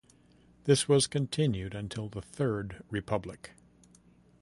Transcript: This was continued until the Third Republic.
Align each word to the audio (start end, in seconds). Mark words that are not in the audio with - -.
This 0.63 0.89
was 0.89 1.05
continued 1.05 1.75
until 1.75 2.09
the 2.09 2.23
Third 2.23 2.83
Republic. 2.89 3.51